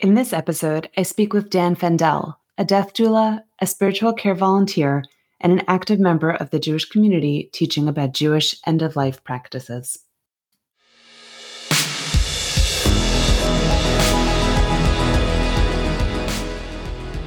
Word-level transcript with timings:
In 0.00 0.14
this 0.14 0.32
episode, 0.32 0.88
I 0.96 1.02
speak 1.02 1.32
with 1.32 1.50
Dan 1.50 1.74
Fendel, 1.74 2.38
a 2.56 2.64
death 2.64 2.94
doula, 2.94 3.42
a 3.58 3.66
spiritual 3.66 4.12
care 4.12 4.36
volunteer, 4.36 5.02
and 5.40 5.52
an 5.52 5.64
active 5.66 5.98
member 5.98 6.30
of 6.30 6.50
the 6.50 6.60
Jewish 6.60 6.84
community 6.84 7.50
teaching 7.52 7.88
about 7.88 8.12
Jewish 8.12 8.54
end 8.64 8.80
of 8.80 8.94
life 8.94 9.24
practices. 9.24 9.98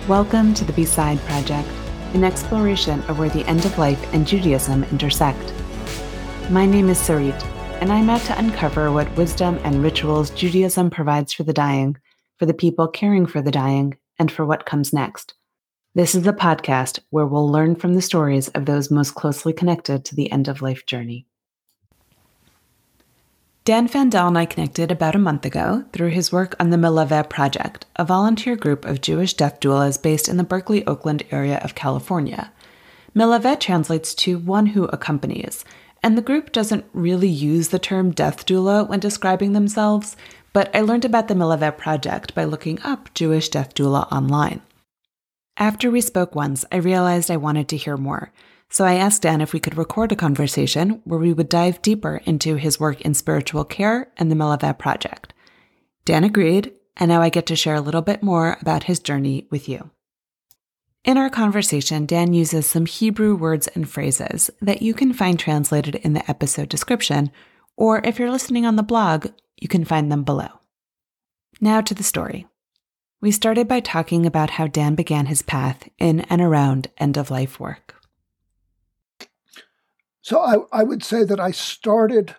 Welcome 0.08 0.54
to 0.54 0.64
the 0.64 0.74
Beside 0.74 1.20
Project, 1.26 1.68
an 2.14 2.24
exploration 2.24 3.02
of 3.10 3.20
where 3.20 3.28
the 3.28 3.46
end 3.48 3.66
of 3.66 3.78
life 3.78 4.02
and 4.14 4.26
Judaism 4.26 4.86
intersect. 4.86 5.54
My 6.50 6.66
name 6.66 6.88
is 6.88 7.00
Sarit, 7.00 7.44
and 7.82 7.92
I'm 7.92 8.10
out 8.10 8.22
to 8.22 8.40
uncover 8.40 8.94
what 8.94 9.14
wisdom 9.18 9.60
and 9.66 9.84
rituals 9.84 10.30
Judaism 10.30 10.90
provides 10.90 11.34
for 11.34 11.44
the 11.44 11.52
dying 11.52 11.98
for 12.42 12.48
the 12.48 12.54
people 12.55 12.88
caring 12.88 13.28
for 13.28 13.39
the 13.39 13.52
dying, 13.52 13.96
and 14.18 14.32
for 14.32 14.43
what 14.43 14.65
comes 14.65 14.92
next. 14.92 15.36
This 15.93 16.15
is 16.15 16.25
a 16.25 16.34
podcast 16.34 16.98
where 17.11 17.28
we'll 17.28 17.48
learn 17.48 17.75
from 17.75 17.93
the 17.93 18.02
stories 18.02 18.48
of 18.48 18.65
those 18.65 18.89
most 18.89 19.14
closely 19.14 19.54
connected 19.54 20.04
to 20.06 20.15
the 20.15 20.32
end 20.32 20.48
of 20.48 20.60
life 20.60 20.88
journey. 20.88 21.28
Dan 23.64 23.88
Fendel 23.88 24.28
and 24.28 24.39
I 24.39 24.48
connected 24.48 24.92
about 24.92 25.14
a 25.14 25.20
month 25.20 25.46
ago 25.46 25.86
through 25.93 26.10
his 26.10 26.32
work 26.32 26.56
on 26.60 26.71
the 26.71 26.78
Melaveh 26.78 27.29
Project, 27.29 27.86
a 27.96 28.04
volunteer 28.04 28.56
group 28.56 28.86
of 28.86 29.01
Jewish 29.01 29.36
death 29.36 29.60
doulas 29.60 30.01
based 30.01 30.28
in 30.28 30.37
the 30.37 30.43
Berkeley, 30.43 30.84
Oakland 30.87 31.21
area 31.29 31.60
of 31.60 31.76
California. 31.76 32.52
Melaveh 33.16 33.59
translates 33.59 34.16
to 34.16 34.39
one 34.39 34.66
who 34.66 34.86
accompanies, 34.86 35.64
and 36.02 36.17
the 36.17 36.23
group 36.23 36.52
doesn't 36.52 36.86
really 36.92 37.30
use 37.30 37.70
the 37.70 37.78
term 37.78 38.09
death 38.09 38.48
doula 38.48 38.89
when 38.89 39.00
describing 39.00 39.53
themselves, 39.53 40.17
but 40.53 40.75
I 40.75 40.81
learned 40.81 41.05
about 41.05 41.28
the 41.28 41.33
Melaveh 41.33 41.78
project 41.78 42.36
by 42.36 42.44
looking 42.44 42.81
up 42.81 43.14
Jewish 43.14 43.50
death 43.50 43.73
doula 43.73 44.11
online. 44.11 44.61
After 45.58 45.92
we 45.92 46.02
spoke 46.02 46.36
once, 46.36 46.66
I 46.72 46.78
realized 46.78 47.30
I 47.30 47.38
wanted 47.38 47.67
to 47.70 47.78
hear 47.78 47.98
more, 47.98 48.31
so 48.70 48.86
I 48.86 48.95
asked 48.95 49.22
Dan 49.22 49.42
if 49.42 49.53
we 49.53 49.59
could 49.59 49.78
record 49.78 50.11
a 50.11 50.16
conversation 50.16 51.02
where 51.03 51.20
we 51.20 51.34
would 51.34 51.50
dive 51.50 51.81
deeper 51.81 52.22
into 52.26 52.56
his 52.56 52.80
work 52.80 53.02
in 53.02 53.14
spiritual 53.14 53.66
care 53.66 54.11
and 54.17 54.31
the 54.31 54.36
Melaveh 54.36 54.78
project. 54.80 55.34
Dan 56.06 56.23
agreed, 56.23 56.73
and 56.98 57.09
now 57.09 57.22
I 57.22 57.30
get 57.30 57.45
to 57.48 57.56
share 57.56 57.76
a 57.76 57.81
little 57.81 58.02
bit 58.02 58.23
more 58.23 58.58
about 58.61 58.83
his 58.83 59.00
journey 59.00 59.48
with 59.52 59.67
you. 59.67 59.92
In 61.04 61.17
our 61.17 61.30
conversation, 61.30 62.06
Dan 62.06 62.33
uses 62.33 62.66
some 62.66 62.86
Hebrew 62.86 63.36
words 63.36 63.67
and 63.70 63.89
phrases 63.89 64.52
that 64.61 64.81
you 64.81 64.94
can 64.94 65.14
find 65.14 65.39
translated 65.39 65.95
in 65.95 66.14
the 66.14 66.30
episode 66.30 66.70
description, 66.70 67.31
or 67.76 68.02
if 68.06 68.20
you're 68.20 68.31
listening 68.31 68.66
on 68.66 68.76
the 68.76 68.83
blog, 68.83 69.28
you 69.62 69.67
can 69.67 69.86
find 69.86 70.12
them 70.12 70.23
below. 70.23 70.50
Now 71.62 71.80
to 71.80 71.94
the 71.94 72.04
story. 72.04 72.48
We 73.22 73.31
started 73.31 73.67
by 73.67 73.80
talking 73.80 74.26
about 74.26 74.50
how 74.52 74.66
Dan 74.66 74.95
began 74.95 75.28
his 75.28 75.44
path 75.44 75.88
in 76.00 76.22
and 76.22 76.42
around 76.42 76.88
end 76.98 77.17
of 77.17 77.30
life 77.30 77.59
work. 77.59 77.95
So 80.22 80.39
I, 80.39 80.82
I 80.82 80.84
would 80.84 81.04
say 81.04 81.23
that 81.23 81.39
I 81.39 81.52
started 81.52 82.36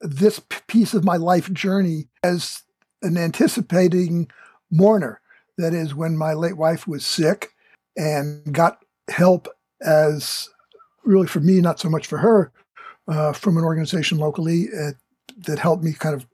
this 0.00 0.40
piece 0.68 0.94
of 0.94 1.04
my 1.04 1.16
life 1.16 1.52
journey 1.52 2.08
as 2.22 2.62
an 3.02 3.16
anticipating 3.16 4.30
mourner. 4.70 5.20
That 5.58 5.74
is, 5.74 5.94
when 5.94 6.16
my 6.16 6.32
late 6.32 6.56
wife 6.56 6.86
was 6.86 7.04
sick 7.04 7.50
and 7.96 8.52
got 8.52 8.84
help 9.08 9.48
as 9.82 10.48
really 11.04 11.26
for 11.26 11.40
me, 11.40 11.60
not 11.60 11.78
so 11.78 11.88
much 11.88 12.06
for 12.06 12.18
her, 12.18 12.52
uh, 13.08 13.32
from 13.32 13.56
an 13.56 13.64
organization 13.64 14.18
locally 14.18 14.68
uh, 14.68 14.92
that 15.46 15.58
helped 15.58 15.84
me 15.84 15.92
kind 15.92 16.14
of 16.14 16.26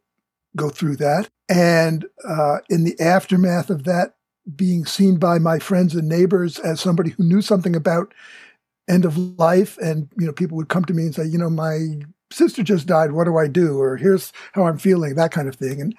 go 0.57 0.69
through 0.69 0.97
that. 0.97 1.29
And 1.49 2.07
uh, 2.27 2.59
in 2.69 2.85
the 2.85 2.99
aftermath 3.01 3.71
of 3.71 3.85
that, 3.85 4.15
being 4.57 4.85
seen 4.85 5.17
by 5.17 5.39
my 5.39 5.59
friends 5.59 5.95
and 5.95 6.09
neighbors 6.09 6.59
as 6.59 6.81
somebody 6.81 7.11
who 7.11 7.25
knew 7.25 7.43
something 7.43 7.77
about 7.77 8.13
end 8.89 9.05
of 9.05 9.17
life, 9.39 9.79
and 9.79 10.09
you 10.19 10.27
know, 10.27 10.33
people 10.33 10.57
would 10.57 10.69
come 10.69 10.85
to 10.85 10.95
me 10.95 11.05
and 11.05 11.15
say, 11.15 11.25
you 11.25 11.39
know, 11.39 11.51
my 11.51 12.01
sister 12.33 12.63
just 12.63 12.87
died. 12.87 13.13
What 13.13 13.25
do 13.25 13.37
I 13.37 13.47
do? 13.47 13.79
Or 13.79 13.97
here's 13.97 14.33
how 14.53 14.65
I'm 14.65 14.79
feeling. 14.79 15.15
That 15.15 15.33
kind 15.33 15.49
of 15.49 15.57
thing. 15.57 15.81
And 15.81 15.95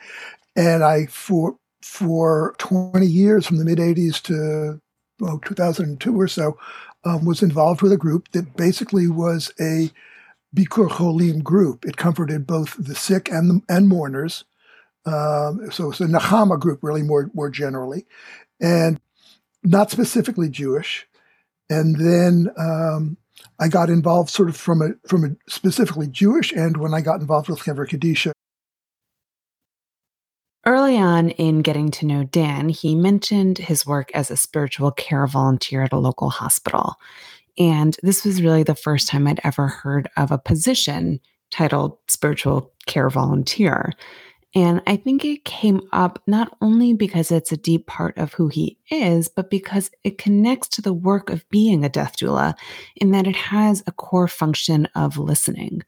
and 0.55 0.83
I 0.83 1.05
for 1.05 1.55
for 1.81 2.55
20 2.59 3.05
years, 3.05 3.45
from 3.45 3.57
the 3.57 3.65
mid 3.65 3.79
80s 3.79 4.21
to 4.23 4.79
well, 5.19 5.39
2002 5.39 6.19
or 6.19 6.27
so, 6.27 6.57
um, 7.05 7.25
was 7.25 7.43
involved 7.43 7.81
with 7.81 7.91
a 7.91 7.97
group 7.97 8.29
that 8.31 8.55
basically 8.55 9.07
was 9.07 9.51
a 9.59 9.91
Bikur 10.55 10.89
Cholim 10.89 11.43
group. 11.43 11.85
It 11.85 11.97
comforted 11.97 12.45
both 12.45 12.75
the 12.77 12.95
sick 12.95 13.29
and 13.31 13.49
the, 13.49 13.61
and 13.69 13.87
mourners. 13.87 14.43
Um, 15.05 15.71
so 15.71 15.89
it's 15.89 16.01
a 16.01 16.05
Nechama 16.05 16.59
group, 16.59 16.79
really 16.83 17.01
more 17.01 17.31
more 17.33 17.49
generally, 17.49 18.05
and 18.59 18.99
not 19.63 19.89
specifically 19.91 20.49
Jewish. 20.49 21.07
And 21.69 21.95
then 21.95 22.49
um, 22.57 23.17
I 23.59 23.67
got 23.67 23.89
involved 23.89 24.29
sort 24.29 24.49
of 24.49 24.57
from 24.57 24.81
a 24.81 24.89
from 25.07 25.23
a 25.23 25.29
specifically 25.49 26.07
Jewish 26.07 26.53
end 26.53 26.77
when 26.77 26.93
I 26.93 27.01
got 27.01 27.21
involved 27.21 27.49
with 27.49 27.59
Chevra 27.59 27.87
Kadisha. 27.87 28.31
Early 30.63 30.95
on 30.97 31.31
in 31.31 31.63
getting 31.63 31.89
to 31.91 32.05
know 32.05 32.23
Dan, 32.23 32.69
he 32.69 32.93
mentioned 32.93 33.57
his 33.57 33.83
work 33.83 34.11
as 34.13 34.29
a 34.29 34.37
spiritual 34.37 34.91
care 34.91 35.25
volunteer 35.25 35.81
at 35.81 35.91
a 35.93 35.97
local 35.97 36.29
hospital. 36.29 36.97
And 37.57 37.97
this 38.03 38.25
was 38.25 38.41
really 38.41 38.63
the 38.63 38.75
first 38.75 39.07
time 39.07 39.27
I'd 39.27 39.41
ever 39.43 39.67
heard 39.67 40.09
of 40.17 40.31
a 40.31 40.37
position 40.37 41.19
titled 41.51 41.97
spiritual 42.07 42.71
care 42.85 43.09
volunteer. 43.09 43.91
And 44.53 44.81
I 44.85 44.97
think 44.97 45.23
it 45.23 45.45
came 45.45 45.81
up 45.93 46.21
not 46.27 46.57
only 46.61 46.93
because 46.93 47.31
it's 47.31 47.53
a 47.53 47.57
deep 47.57 47.87
part 47.87 48.17
of 48.17 48.33
who 48.33 48.49
he 48.49 48.77
is, 48.89 49.29
but 49.29 49.49
because 49.49 49.91
it 50.03 50.17
connects 50.17 50.67
to 50.69 50.81
the 50.81 50.93
work 50.93 51.29
of 51.29 51.49
being 51.49 51.85
a 51.85 51.89
death 51.89 52.17
doula 52.17 52.55
in 52.97 53.11
that 53.11 53.27
it 53.27 53.35
has 53.35 53.81
a 53.87 53.93
core 53.93 54.27
function 54.27 54.87
of 54.93 55.17
listening. 55.17 55.83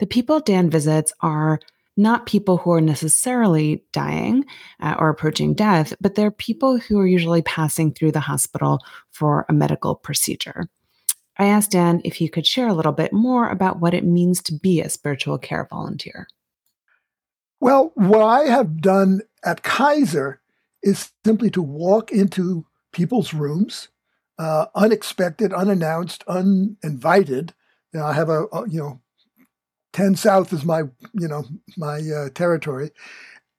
The 0.00 0.06
people 0.06 0.40
Dan 0.40 0.68
visits 0.68 1.12
are 1.20 1.60
not 1.96 2.26
people 2.26 2.58
who 2.58 2.72
are 2.72 2.80
necessarily 2.80 3.84
dying 3.92 4.44
uh, 4.80 4.96
or 4.98 5.08
approaching 5.08 5.54
death, 5.54 5.94
but 6.00 6.14
they're 6.14 6.30
people 6.30 6.78
who 6.78 6.98
are 6.98 7.06
usually 7.06 7.42
passing 7.42 7.92
through 7.92 8.12
the 8.12 8.20
hospital 8.20 8.80
for 9.12 9.46
a 9.48 9.52
medical 9.52 9.94
procedure. 9.94 10.68
I 11.36 11.46
asked 11.46 11.72
Dan 11.72 12.00
if 12.04 12.14
he 12.16 12.28
could 12.28 12.46
share 12.46 12.68
a 12.68 12.74
little 12.74 12.92
bit 12.92 13.12
more 13.12 13.48
about 13.48 13.80
what 13.80 13.94
it 13.94 14.04
means 14.04 14.42
to 14.42 14.54
be 14.54 14.80
a 14.80 14.88
spiritual 14.88 15.38
care 15.38 15.66
volunteer. 15.68 16.28
Well, 17.60 17.92
what 17.94 18.22
I 18.22 18.44
have 18.44 18.80
done 18.80 19.22
at 19.44 19.62
Kaiser 19.62 20.40
is 20.82 21.10
simply 21.24 21.50
to 21.50 21.62
walk 21.62 22.12
into 22.12 22.66
people's 22.92 23.32
rooms, 23.32 23.88
uh, 24.38 24.66
unexpected, 24.74 25.52
unannounced, 25.52 26.24
uninvited. 26.28 27.54
You 27.92 28.00
know, 28.00 28.06
I 28.06 28.12
have 28.12 28.28
a, 28.28 28.44
a, 28.52 28.68
you 28.68 28.80
know, 28.80 29.00
ten 29.92 30.14
South 30.16 30.52
is 30.52 30.64
my 30.64 30.82
you 31.14 31.28
know 31.28 31.44
my 31.76 32.00
uh, 32.00 32.28
territory. 32.34 32.90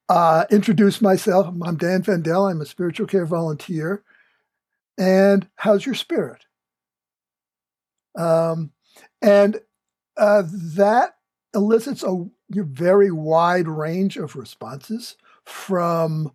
Uh, 0.08 0.46
introduce 0.52 1.02
myself. 1.02 1.48
I'm 1.64 1.78
Dan 1.78 2.04
Fendel. 2.04 2.46
I'm 2.46 2.62
a 2.62 2.66
spiritual 2.66 3.08
care 3.08 3.26
volunteer. 3.26 4.04
And 4.98 5.48
how's 5.56 5.86
your 5.86 5.96
spirit? 5.96 6.45
Um, 8.18 8.72
and 9.22 9.60
uh, 10.18 10.44
that 10.76 11.16
elicits 11.54 12.04
a 12.04 12.26
very 12.50 13.12
wide 13.12 13.68
range 13.68 14.18
of 14.18 14.36
responses 14.36 15.16
from 15.44 16.32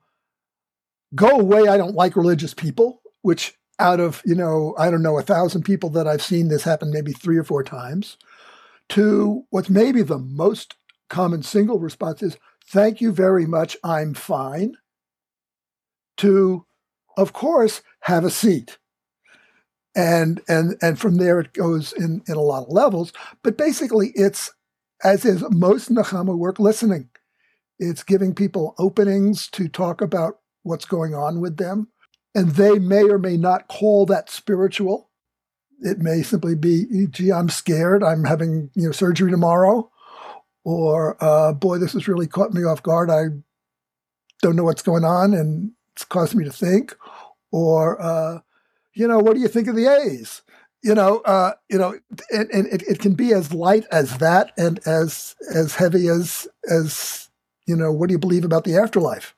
go 1.14 1.28
away, 1.28 1.68
I 1.68 1.76
don't 1.76 1.94
like 1.94 2.16
religious 2.16 2.54
people, 2.54 3.02
which 3.22 3.56
out 3.78 4.00
of, 4.00 4.22
you 4.24 4.34
know, 4.34 4.74
I 4.78 4.91
don't 4.91 5.02
know, 5.02 5.18
a 5.18 5.22
thousand 5.22 5.62
people 5.62 5.91
that 5.91 6.06
I've 6.06 6.22
seen 6.22 6.48
this 6.48 6.62
happen 6.62 6.92
maybe 6.92 7.12
three 7.12 7.38
or 7.38 7.44
four 7.44 7.64
times, 7.64 8.16
to 8.91 9.44
what's 9.50 9.70
maybe 9.70 10.02
the 10.02 10.18
most 10.18 10.74
common 11.08 11.42
single 11.42 11.78
response 11.78 12.22
is, 12.22 12.36
thank 12.66 13.00
you 13.00 13.10
very 13.12 13.47
much, 13.47 13.76
I'm 13.82 14.14
fine, 14.14 14.76
to, 16.18 16.66
of 17.16 17.32
course, 17.32 17.82
have 18.00 18.24
a 18.24 18.30
seat 18.30 18.78
and 19.95 20.41
and 20.48 20.77
and 20.81 20.98
from 20.98 21.16
there 21.16 21.41
it 21.41 21.53
goes 21.53 21.92
in 21.92 22.22
in 22.28 22.34
a 22.34 22.41
lot 22.41 22.65
of 22.65 22.69
levels. 22.69 23.13
But 23.42 23.57
basically 23.57 24.13
it's 24.15 24.53
as 25.03 25.25
is 25.25 25.45
most 25.51 25.91
nechama 25.91 26.37
work 26.37 26.59
listening. 26.59 27.09
It's 27.78 28.03
giving 28.03 28.34
people 28.34 28.75
openings 28.78 29.48
to 29.51 29.69
talk 29.69 30.01
about 30.01 30.39
what's 30.63 30.84
going 30.84 31.15
on 31.15 31.41
with 31.41 31.57
them. 31.57 31.89
And 32.34 32.51
they 32.51 32.78
may 32.78 33.04
or 33.04 33.19
may 33.19 33.37
not 33.37 33.69
call 33.69 34.07
that 34.07 34.31
spiritual. 34.31 35.10
It 35.81 35.98
may 35.98 36.22
simply 36.22 36.54
be 36.54 37.07
gee 37.10 37.33
i'm 37.33 37.48
scared. 37.48 38.04
I'm 38.04 38.25
having 38.25 38.71
you 38.75 38.87
know 38.87 38.92
surgery 38.92 39.31
tomorrow. 39.31 39.91
Or 40.63 41.16
uh, 41.25 41.53
boy 41.54 41.78
this 41.78 41.95
has 41.95 42.07
really 42.07 42.27
caught 42.27 42.53
me 42.53 42.63
off 42.65 42.83
guard. 42.83 43.10
I 43.10 43.25
don't 44.42 44.57
know 44.57 44.65
what's 44.65 44.83
going 44.83 45.04
on 45.04 45.34
and 45.34 45.72
it's 45.97 46.04
caused 46.04 46.34
me 46.34 46.45
to 46.45 46.53
think. 46.53 46.95
Or 47.51 48.01
uh, 48.01 48.41
you 48.95 49.07
know, 49.07 49.19
what 49.19 49.34
do 49.34 49.41
you 49.41 49.48
think 49.48 49.69
of 49.69 49.77
the 49.77 49.87
A's? 49.87 50.42
You 50.83 50.95
know, 50.95 51.19
uh, 51.21 51.53
you 51.69 51.78
know, 51.78 51.98
and, 52.31 52.51
and 52.51 52.66
it, 52.69 52.83
it 52.83 52.98
can 53.01 53.15
be 53.15 53.33
as 53.33 53.53
light 53.53 53.84
as 53.92 54.19
that, 54.19 54.53
and 54.57 54.81
as 54.87 55.37
as 55.54 55.75
heavy 55.75 56.09
as 56.09 56.48
as 56.71 57.28
you 57.66 57.77
know, 57.77 57.92
what 57.92 58.09
do 58.09 58.13
you 58.13 58.19
believe 58.19 58.45
about 58.45 58.65
the 58.65 58.77
afterlife? 58.77 59.34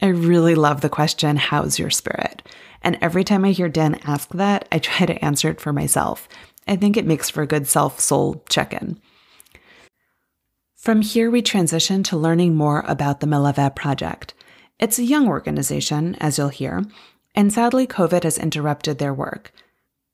I 0.00 0.08
really 0.08 0.54
love 0.54 0.80
the 0.80 0.88
question, 0.88 1.36
How's 1.36 1.78
your 1.78 1.90
spirit? 1.90 2.42
And 2.82 2.98
every 3.00 3.24
time 3.24 3.44
I 3.44 3.50
hear 3.50 3.68
Dan 3.68 3.98
ask 4.04 4.28
that, 4.30 4.68
I 4.70 4.78
try 4.78 5.06
to 5.06 5.24
answer 5.24 5.50
it 5.50 5.60
for 5.60 5.72
myself. 5.72 6.28
I 6.68 6.76
think 6.76 6.96
it 6.96 7.06
makes 7.06 7.30
for 7.30 7.42
a 7.42 7.46
good 7.46 7.66
self 7.66 7.98
soul 7.98 8.44
check 8.48 8.72
in. 8.72 9.00
From 10.76 11.02
here, 11.02 11.30
we 11.30 11.42
transition 11.42 12.02
to 12.04 12.16
learning 12.16 12.54
more 12.54 12.84
about 12.86 13.20
the 13.20 13.26
Melaveh 13.26 13.74
Project. 13.74 14.34
It's 14.78 14.98
a 14.98 15.04
young 15.04 15.26
organization, 15.26 16.14
as 16.20 16.38
you'll 16.38 16.48
hear, 16.50 16.84
and 17.34 17.52
sadly, 17.52 17.86
COVID 17.86 18.24
has 18.24 18.38
interrupted 18.38 18.98
their 18.98 19.14
work. 19.14 19.52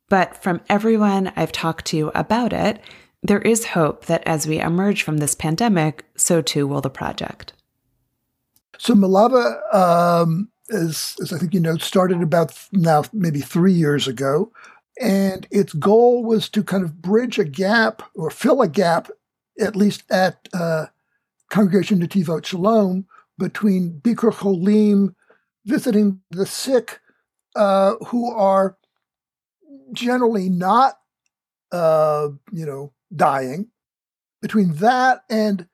But 0.08 0.43
from 0.43 0.61
everyone 0.69 1.32
I've 1.37 1.52
talked 1.52 1.87
to 1.87 2.11
about 2.14 2.52
it, 2.52 2.81
there 3.22 3.40
is 3.40 3.66
hope 3.66 4.05
that 4.05 4.22
as 4.26 4.46
we 4.46 4.61
emerge 4.61 5.02
from 5.02 5.16
this 5.16 5.34
pandemic, 5.34 6.05
so 6.16 6.43
too 6.43 6.66
will 6.66 6.82
the 6.82 6.90
project. 6.90 7.55
So 8.78 8.94
Melaveh, 8.94 9.75
um, 9.75 10.50
as, 10.70 11.16
as 11.22 11.32
I 11.32 11.38
think 11.38 11.55
you 11.55 11.61
know, 11.61 11.76
started 11.78 12.22
about 12.22 12.52
now 12.72 13.05
maybe 13.12 13.40
three 13.40 13.72
years 13.72 14.06
ago. 14.06 14.52
And 15.00 15.46
its 15.50 15.72
goal 15.72 16.22
was 16.22 16.49
to 16.50 16.62
kind 16.62 16.84
of 16.84 17.00
bridge 17.00 17.38
a 17.38 17.44
gap 17.44 18.02
or 18.14 18.31
fill 18.31 18.62
a 18.62 18.69
gap, 18.69 19.11
at 19.58 19.75
least 19.75 20.05
at 20.11 20.49
uh, 20.52 20.87
Congregation 21.50 22.00
Netivot 22.00 22.44
Shalom, 22.44 23.06
between 23.38 24.00
Bikur 24.00 24.32
Cholim 24.32 25.14
visiting 25.64 26.20
the 26.31 26.46
sick 26.46 27.00
uh, 27.55 27.95
who 28.06 28.31
are 28.31 28.77
generally 29.93 30.49
not, 30.49 30.95
uh, 31.73 32.29
you 32.53 32.67
know, 32.67 32.93
dying, 33.15 33.69
between 34.41 34.75
that 34.75 35.23
and 35.31 35.67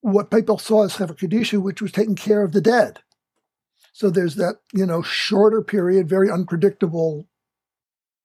what 0.00 0.30
people 0.30 0.58
saw 0.58 0.84
as 0.84 0.96
Chevra 0.96 1.16
Kadisha, 1.16 1.60
which 1.60 1.82
was 1.82 1.92
taking 1.92 2.16
care 2.16 2.42
of 2.42 2.52
the 2.52 2.60
dead. 2.60 3.00
So 3.92 4.10
there's 4.10 4.36
that, 4.36 4.56
you 4.72 4.86
know, 4.86 5.02
shorter 5.02 5.62
period, 5.62 6.08
very 6.08 6.30
unpredictable 6.30 7.26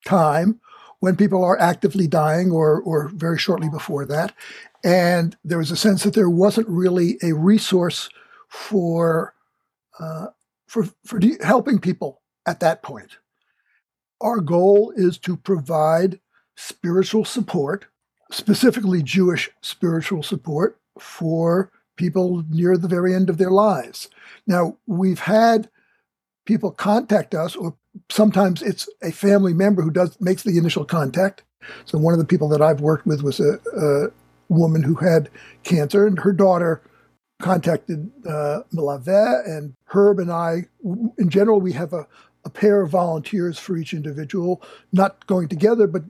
time 0.05 0.59
when 0.99 1.15
people 1.15 1.43
are 1.43 1.59
actively 1.59 2.07
dying 2.07 2.51
or, 2.51 2.81
or 2.81 3.09
very 3.09 3.37
shortly 3.37 3.69
before 3.69 4.05
that. 4.05 4.33
And 4.83 5.37
there 5.43 5.57
was 5.57 5.71
a 5.71 5.75
sense 5.75 6.03
that 6.03 6.13
there 6.13 6.29
wasn't 6.29 6.67
really 6.67 7.17
a 7.23 7.33
resource 7.33 8.09
for, 8.49 9.33
uh, 9.99 10.27
for, 10.67 10.87
for 11.05 11.19
de- 11.19 11.43
helping 11.43 11.79
people 11.79 12.20
at 12.45 12.59
that 12.59 12.81
point. 12.81 13.17
Our 14.19 14.39
goal 14.39 14.93
is 14.95 15.17
to 15.19 15.35
provide 15.35 16.19
spiritual 16.55 17.25
support, 17.25 17.85
specifically 18.31 19.01
Jewish 19.01 19.49
spiritual 19.61 20.23
support 20.23 20.79
for 20.99 21.71
people 21.95 22.43
near 22.49 22.77
the 22.77 22.87
very 22.87 23.13
end 23.15 23.29
of 23.29 23.37
their 23.37 23.51
lives. 23.51 24.09
Now, 24.47 24.77
we've 24.87 25.19
had 25.19 25.69
people 26.45 26.71
contact 26.71 27.33
us, 27.35 27.55
or 27.55 27.75
sometimes 28.09 28.61
it's 28.61 28.89
a 29.01 29.11
family 29.11 29.53
member 29.53 29.81
who 29.81 29.91
does 29.91 30.19
makes 30.19 30.43
the 30.43 30.57
initial 30.57 30.85
contact. 30.85 31.43
So 31.85 31.97
one 31.97 32.13
of 32.13 32.19
the 32.19 32.25
people 32.25 32.49
that 32.49 32.61
I've 32.61 32.81
worked 32.81 33.05
with 33.05 33.21
was 33.21 33.39
a, 33.39 33.59
a 33.77 34.11
woman 34.49 34.83
who 34.83 34.95
had 34.95 35.29
cancer, 35.63 36.07
and 36.07 36.19
her 36.19 36.33
daughter 36.33 36.81
contacted 37.41 38.11
uh, 38.27 38.61
Melaveh, 38.73 39.45
and 39.47 39.75
Herb 39.85 40.19
and 40.19 40.31
I, 40.31 40.65
in 41.17 41.29
general, 41.29 41.59
we 41.59 41.73
have 41.73 41.93
a, 41.93 42.07
a 42.43 42.49
pair 42.49 42.81
of 42.81 42.89
volunteers 42.89 43.59
for 43.59 43.77
each 43.77 43.93
individual, 43.93 44.61
not 44.91 45.25
going 45.27 45.47
together, 45.47 45.87
but 45.87 46.03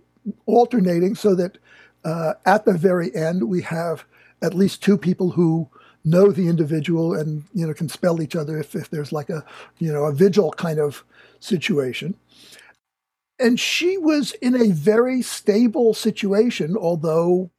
alternating 0.46 1.16
so 1.16 1.36
that 1.36 1.58
uh, 2.04 2.34
at 2.46 2.66
the 2.66 2.74
very 2.74 3.14
end, 3.16 3.44
we 3.44 3.62
have 3.62 4.06
at 4.42 4.54
least 4.54 4.82
two 4.82 4.98
people 4.98 5.32
who 5.32 5.70
know 6.04 6.32
the 6.32 6.48
individual 6.48 7.14
and 7.14 7.44
you 7.54 7.66
know 7.66 7.74
can 7.74 7.90
spell 7.90 8.22
each 8.22 8.36
other 8.36 8.58
if, 8.58 8.76
if 8.76 8.90
there's 8.90 9.12
like 9.12 9.30
a 9.30 9.46
you 9.78 9.92
know 9.92 10.06
a 10.06 10.12
vigil 10.12 10.52
kind 10.52 10.80
of 10.80 11.04
situation. 11.40 12.16
And 13.40 13.60
she 13.60 13.98
was 13.98 14.34
in 14.34 14.60
a 14.60 14.72
very 14.72 15.22
stable 15.22 15.94
situation 15.94 16.76
although 16.78 17.52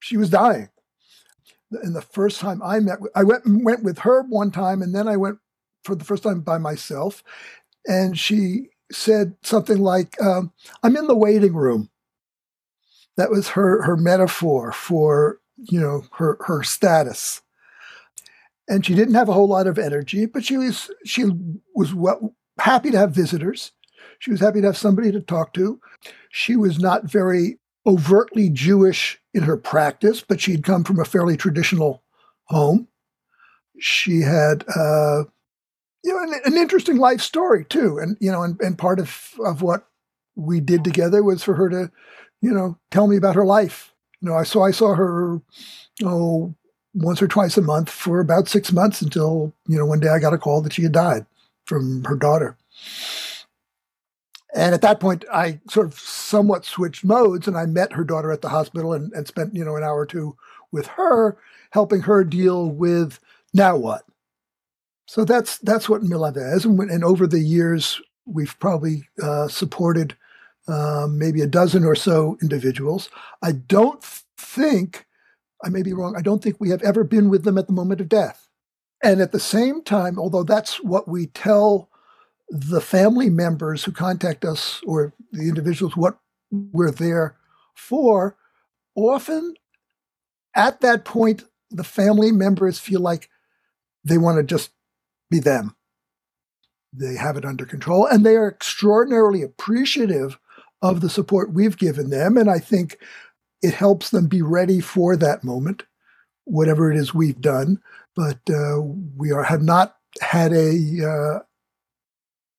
she 0.00 0.16
was 0.16 0.30
dying. 0.30 0.70
And 1.70 1.96
the 1.96 2.02
first 2.02 2.40
time 2.40 2.62
i 2.62 2.78
met 2.78 2.98
i 3.14 3.22
went 3.22 3.44
went 3.46 3.82
with 3.82 4.00
her 4.00 4.22
one 4.22 4.50
time 4.50 4.82
and 4.82 4.94
then 4.94 5.08
i 5.08 5.16
went 5.16 5.38
for 5.82 5.94
the 5.94 6.04
first 6.04 6.24
time 6.24 6.40
by 6.40 6.58
myself 6.58 7.22
and 7.86 8.18
she 8.18 8.68
said 8.90 9.34
something 9.42 9.78
like 9.78 10.20
um, 10.22 10.52
i'm 10.82 10.96
in 10.96 11.06
the 11.06 11.16
waiting 11.16 11.54
room 11.54 11.90
that 13.16 13.30
was 13.30 13.48
her 13.48 13.82
her 13.82 13.96
metaphor 13.96 14.72
for 14.72 15.40
you 15.56 15.80
know 15.80 16.04
her 16.12 16.38
her 16.46 16.62
status 16.62 17.42
and 18.68 18.84
she 18.84 18.94
didn't 18.94 19.14
have 19.14 19.28
a 19.28 19.32
whole 19.32 19.48
lot 19.48 19.66
of 19.66 19.78
energy, 19.78 20.26
but 20.26 20.44
she 20.44 20.56
was 20.56 20.90
she 21.04 21.24
was 21.74 21.94
well, 21.94 22.34
happy 22.58 22.90
to 22.90 22.98
have 22.98 23.12
visitors. 23.12 23.72
She 24.18 24.30
was 24.30 24.40
happy 24.40 24.60
to 24.60 24.66
have 24.66 24.76
somebody 24.76 25.12
to 25.12 25.20
talk 25.20 25.52
to. 25.54 25.80
She 26.30 26.56
was 26.56 26.78
not 26.78 27.04
very 27.04 27.58
overtly 27.86 28.50
Jewish 28.50 29.20
in 29.34 29.42
her 29.42 29.56
practice, 29.56 30.24
but 30.26 30.40
she'd 30.40 30.64
come 30.64 30.84
from 30.84 30.98
a 30.98 31.04
fairly 31.04 31.36
traditional 31.36 32.02
home. 32.44 32.88
She 33.78 34.22
had 34.22 34.64
uh, 34.74 35.24
you 36.06 36.12
know 36.12 36.22
an, 36.22 36.40
an, 36.44 36.56
interesting 36.56 36.98
life 36.98 37.20
story 37.20 37.64
too, 37.64 37.98
and 37.98 38.16
you 38.20 38.30
know, 38.30 38.42
and, 38.42 38.58
and 38.60 38.78
part 38.78 39.00
of 39.00 39.32
of 39.44 39.60
what 39.60 39.88
we 40.36 40.60
did 40.60 40.84
together 40.84 41.22
was 41.22 41.42
for 41.42 41.54
her 41.54 41.68
to, 41.68 41.90
you 42.40 42.52
know, 42.52 42.78
tell 42.92 43.08
me 43.08 43.16
about 43.16 43.34
her 43.34 43.44
life. 43.44 43.92
You 44.20 44.28
know, 44.28 44.36
I 44.36 44.44
saw 44.44 44.64
I 44.64 44.70
saw 44.70 44.94
her 44.94 45.40
oh 46.04 46.54
once 46.94 47.20
or 47.20 47.28
twice 47.28 47.56
a 47.56 47.62
month 47.62 47.90
for 47.90 48.20
about 48.20 48.48
six 48.48 48.72
months 48.72 49.02
until, 49.02 49.52
you 49.66 49.76
know, 49.76 49.84
one 49.84 50.00
day 50.00 50.08
I 50.08 50.18
got 50.18 50.32
a 50.32 50.38
call 50.38 50.62
that 50.62 50.72
she 50.72 50.82
had 50.82 50.92
died 50.92 51.26
from 51.66 52.04
her 52.04 52.16
daughter. 52.16 52.56
And 54.54 54.74
at 54.74 54.80
that 54.80 55.00
point, 55.00 55.24
I 55.30 55.60
sort 55.68 55.86
of 55.86 55.98
somewhat 55.98 56.64
switched 56.64 57.04
modes 57.04 57.46
and 57.46 57.58
I 57.58 57.66
met 57.66 57.92
her 57.92 58.04
daughter 58.04 58.32
at 58.32 58.40
the 58.40 58.48
hospital 58.48 58.94
and, 58.94 59.12
and 59.12 59.26
spent, 59.26 59.54
you 59.54 59.62
know, 59.62 59.76
an 59.76 59.82
hour 59.82 59.98
or 59.98 60.06
two 60.06 60.36
with 60.72 60.86
her, 60.86 61.36
helping 61.70 62.00
her 62.02 62.24
deal 62.24 62.70
with 62.70 63.18
now 63.52 63.76
what. 63.76 64.04
So 65.06 65.24
that's 65.24 65.58
that's 65.58 65.88
what 65.88 66.02
Melaveh 66.02 66.56
is. 66.56 66.64
And, 66.64 66.78
and 66.90 67.04
over 67.04 67.26
the 67.26 67.40
years, 67.40 68.00
we've 68.26 68.58
probably 68.58 69.08
uh, 69.22 69.48
supported 69.48 70.16
um, 70.68 71.18
maybe 71.18 71.40
a 71.40 71.46
dozen 71.46 71.84
or 71.84 71.94
so 71.94 72.36
individuals. 72.42 73.08
I 73.42 73.52
don't 73.52 74.02
think 74.36 75.06
I 75.64 75.68
may 75.68 75.82
be 75.82 75.92
wrong, 75.92 76.14
I 76.16 76.22
don't 76.22 76.42
think 76.42 76.56
we 76.58 76.70
have 76.70 76.82
ever 76.82 77.04
been 77.04 77.30
with 77.30 77.44
them 77.44 77.58
at 77.58 77.66
the 77.66 77.72
moment 77.72 78.00
of 78.00 78.08
death. 78.08 78.48
And 79.02 79.20
at 79.20 79.32
the 79.32 79.40
same 79.40 79.82
time, 79.82 80.18
although 80.18 80.42
that's 80.42 80.82
what 80.82 81.08
we 81.08 81.26
tell 81.26 81.88
the 82.48 82.80
family 82.80 83.30
members 83.30 83.84
who 83.84 83.92
contact 83.92 84.44
us 84.44 84.80
or 84.86 85.12
the 85.32 85.48
individuals 85.48 85.96
what 85.96 86.18
we're 86.50 86.90
there 86.90 87.36
for, 87.74 88.36
often 88.94 89.54
at 90.54 90.80
that 90.80 91.04
point, 91.04 91.44
the 91.70 91.84
family 91.84 92.32
members 92.32 92.78
feel 92.78 93.00
like 93.00 93.28
they 94.04 94.18
want 94.18 94.38
to 94.38 94.42
just 94.42 94.70
be 95.30 95.38
them. 95.38 95.74
They 96.92 97.16
have 97.16 97.36
it 97.36 97.44
under 97.44 97.66
control 97.66 98.06
and 98.06 98.24
they 98.24 98.36
are 98.36 98.48
extraordinarily 98.48 99.42
appreciative 99.42 100.38
of 100.82 101.00
the 101.00 101.10
support 101.10 101.52
we've 101.52 101.76
given 101.76 102.10
them. 102.10 102.36
And 102.36 102.50
I 102.50 102.58
think 102.58 102.98
it 103.62 103.74
helps 103.74 104.10
them 104.10 104.28
be 104.28 104.42
ready 104.42 104.80
for 104.80 105.16
that 105.16 105.44
moment, 105.44 105.82
whatever 106.44 106.90
it 106.90 106.96
is 106.96 107.14
we've 107.14 107.40
done. 107.40 107.80
But 108.14 108.38
uh, 108.48 108.80
we 109.16 109.30
are 109.32 109.42
have 109.42 109.62
not 109.62 109.96
had 110.20 110.52
a 110.52 111.42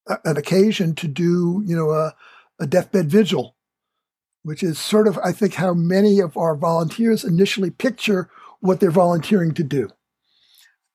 uh, 0.07 0.17
an 0.23 0.37
occasion 0.37 0.95
to 0.95 1.07
do 1.07 1.63
you 1.65 1.75
know 1.75 1.91
a, 1.91 2.15
a 2.59 2.67
deathbed 2.67 3.09
vigil, 3.09 3.55
which 4.43 4.61
is 4.61 4.77
sort 4.77 5.07
of 5.07 5.17
I 5.23 5.31
think 5.31 5.55
how 5.55 5.73
many 5.73 6.19
of 6.19 6.37
our 6.37 6.55
volunteers 6.55 7.23
initially 7.23 7.71
picture 7.71 8.29
what 8.59 8.79
they're 8.79 8.91
volunteering 8.91 9.53
to 9.55 9.63
do, 9.63 9.89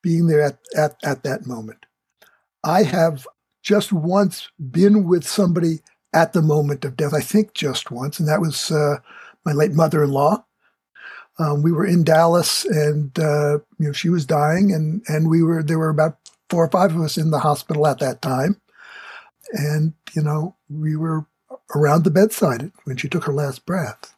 being 0.03 0.27
there 0.27 0.41
at, 0.41 0.59
at, 0.77 0.95
at 1.03 1.23
that 1.23 1.47
moment. 1.47 1.87
I 2.63 2.83
have 2.83 3.25
just 3.63 3.91
once 3.91 4.49
been 4.59 5.07
with 5.07 5.25
somebody 5.25 5.79
at 6.13 6.33
the 6.33 6.41
moment 6.41 6.85
of 6.85 6.95
death. 6.95 7.13
I 7.13 7.21
think 7.21 7.53
just 7.53 7.89
once, 7.89 8.19
and 8.19 8.27
that 8.27 8.41
was 8.41 8.69
uh, 8.69 8.97
my 9.45 9.53
late 9.53 9.71
mother-in-law. 9.71 10.45
Um, 11.39 11.63
we 11.63 11.71
were 11.71 11.85
in 11.85 12.03
Dallas, 12.03 12.63
and 12.65 13.17
uh, 13.17 13.59
you 13.79 13.87
know 13.87 13.91
she 13.91 14.09
was 14.09 14.25
dying, 14.25 14.71
and 14.71 15.01
and 15.07 15.29
we 15.29 15.41
were 15.41 15.63
there 15.63 15.79
were 15.79 15.89
about 15.89 16.17
four 16.49 16.63
or 16.63 16.69
five 16.69 16.95
of 16.95 17.01
us 17.01 17.17
in 17.17 17.31
the 17.31 17.39
hospital 17.39 17.87
at 17.87 17.99
that 17.99 18.21
time, 18.21 18.61
and 19.51 19.93
you 20.15 20.21
know 20.21 20.55
we 20.69 20.95
were 20.95 21.25
around 21.75 22.03
the 22.03 22.11
bedside 22.11 22.71
when 22.83 22.97
she 22.97 23.09
took 23.09 23.23
her 23.23 23.33
last 23.33 23.65
breath. 23.65 24.12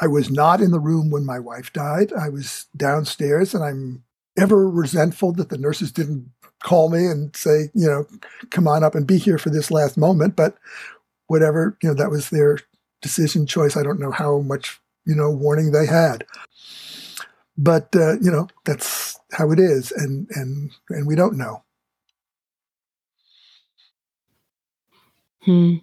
I 0.00 0.06
was 0.06 0.30
not 0.30 0.60
in 0.60 0.70
the 0.70 0.80
room 0.80 1.10
when 1.10 1.24
my 1.24 1.38
wife 1.38 1.72
died. 1.72 2.12
I 2.12 2.28
was 2.28 2.66
downstairs, 2.76 3.54
and 3.54 3.64
I'm 3.64 4.04
ever 4.38 4.68
resentful 4.68 5.32
that 5.32 5.48
the 5.48 5.58
nurses 5.58 5.90
didn't 5.90 6.30
call 6.62 6.90
me 6.90 7.06
and 7.06 7.34
say, 7.34 7.70
you 7.74 7.86
know, 7.86 8.06
come 8.50 8.68
on 8.68 8.84
up 8.84 8.94
and 8.94 9.06
be 9.06 9.18
here 9.18 9.38
for 9.38 9.50
this 9.50 9.70
last 9.70 9.96
moment. 9.96 10.36
But 10.36 10.56
whatever, 11.28 11.76
you 11.82 11.88
know, 11.88 11.94
that 11.94 12.10
was 12.10 12.30
their 12.30 12.58
decision 13.00 13.46
choice. 13.46 13.76
I 13.76 13.82
don't 13.82 14.00
know 14.00 14.10
how 14.10 14.40
much 14.40 14.80
you 15.04 15.14
know 15.14 15.30
warning 15.30 15.72
they 15.72 15.86
had, 15.86 16.24
but 17.56 17.94
uh, 17.94 18.14
you 18.20 18.30
know 18.30 18.48
that's 18.64 19.18
how 19.32 19.50
it 19.52 19.58
is, 19.58 19.92
and 19.92 20.28
and 20.32 20.70
and 20.90 21.06
we 21.06 21.14
don't 21.14 21.36
know. 21.38 21.62
Hmm. 25.42 25.76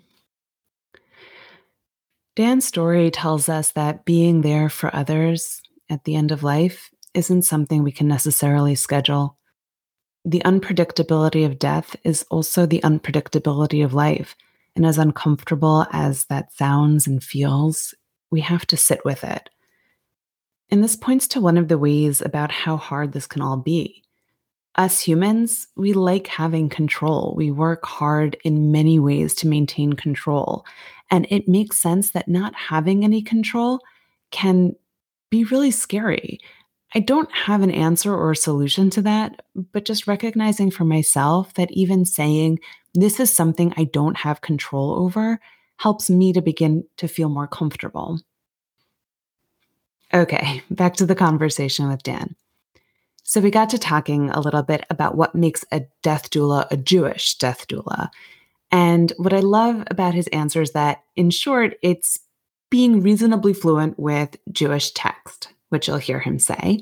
Dan's 2.35 2.65
story 2.65 3.11
tells 3.11 3.47
us 3.47 3.71
that 3.73 4.05
being 4.05 4.41
there 4.41 4.67
for 4.67 4.93
others 4.95 5.61
at 5.87 6.03
the 6.03 6.15
end 6.15 6.31
of 6.31 6.41
life 6.41 6.89
isn't 7.13 7.43
something 7.43 7.83
we 7.83 7.91
can 7.91 8.07
necessarily 8.07 8.73
schedule. 8.73 9.37
The 10.25 10.41
unpredictability 10.43 11.45
of 11.45 11.59
death 11.59 11.95
is 12.03 12.25
also 12.31 12.65
the 12.65 12.81
unpredictability 12.81 13.85
of 13.85 13.93
life. 13.93 14.35
And 14.75 14.83
as 14.83 14.97
uncomfortable 14.97 15.85
as 15.91 16.25
that 16.25 16.51
sounds 16.53 17.05
and 17.05 17.23
feels, 17.23 17.93
we 18.31 18.41
have 18.41 18.65
to 18.67 18.77
sit 18.77 19.05
with 19.05 19.23
it. 19.23 19.49
And 20.71 20.83
this 20.83 20.95
points 20.95 21.27
to 21.29 21.41
one 21.41 21.57
of 21.59 21.67
the 21.67 21.77
ways 21.77 22.19
about 22.19 22.51
how 22.51 22.77
hard 22.77 23.11
this 23.11 23.27
can 23.27 23.43
all 23.43 23.57
be. 23.57 24.01
Us 24.75 24.99
humans, 24.99 25.67
we 25.75 25.93
like 25.93 26.25
having 26.25 26.67
control. 26.67 27.35
We 27.37 27.51
work 27.51 27.85
hard 27.85 28.37
in 28.43 28.71
many 28.71 28.97
ways 28.97 29.35
to 29.35 29.47
maintain 29.47 29.93
control. 29.93 30.65
And 31.13 31.27
it 31.29 31.47
makes 31.47 31.77
sense 31.77 32.09
that 32.11 32.27
not 32.27 32.55
having 32.55 33.03
any 33.03 33.21
control 33.21 33.81
can 34.31 34.75
be 35.29 35.43
really 35.43 35.69
scary. 35.69 36.39
I 36.95 37.01
don't 37.01 37.31
have 37.31 37.61
an 37.61 37.69
answer 37.69 38.11
or 38.11 38.31
a 38.31 38.35
solution 38.35 38.89
to 38.89 39.03
that, 39.03 39.43
but 39.55 39.85
just 39.85 40.07
recognizing 40.07 40.71
for 40.71 40.85
myself 40.85 41.53
that 41.53 41.69
even 41.69 42.03
saying 42.05 42.61
this 42.95 43.19
is 43.19 43.31
something 43.31 43.75
I 43.77 43.83
don't 43.83 44.17
have 44.17 44.41
control 44.41 44.95
over 45.05 45.39
helps 45.77 46.09
me 46.09 46.33
to 46.33 46.41
begin 46.41 46.83
to 46.97 47.07
feel 47.07 47.29
more 47.29 47.47
comfortable. 47.47 48.19
Okay, 50.15 50.63
back 50.71 50.95
to 50.95 51.05
the 51.05 51.13
conversation 51.13 51.89
with 51.89 52.01
Dan. 52.01 52.35
So 53.21 53.39
we 53.39 53.51
got 53.51 53.69
to 53.69 53.77
talking 53.77 54.31
a 54.31 54.39
little 54.39 54.63
bit 54.63 54.83
about 54.89 55.15
what 55.15 55.35
makes 55.35 55.63
a 55.71 55.83
death 56.01 56.31
doula 56.31 56.65
a 56.71 56.77
Jewish 56.77 57.37
death 57.37 57.67
doula. 57.67 58.09
And 58.73 59.13
what 59.17 59.33
I 59.33 59.39
love 59.39 59.83
about 59.91 60.15
his 60.15 60.27
answer 60.29 60.59
is 60.59 60.71
that, 60.71 61.03
in 61.15 61.29
short, 61.29 61.75
it's 61.83 62.17
being 62.71 63.01
reasonably 63.01 63.53
fluent 63.53 63.99
with 63.99 64.35
Jewish 64.51 64.91
text, 64.91 65.49
which 65.69 65.87
you'll 65.87 65.97
hear 65.97 66.19
him 66.19 66.39
say, 66.39 66.81